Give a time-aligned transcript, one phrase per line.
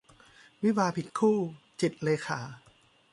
[0.63, 1.37] วิวาห์ผิดคู่-
[1.81, 2.39] จิตรเลขา